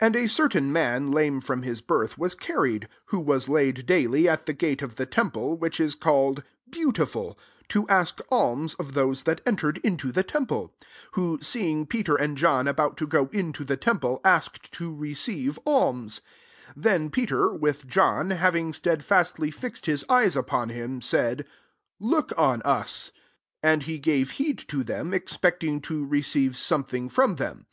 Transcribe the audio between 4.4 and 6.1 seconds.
the gate of the Ample, which is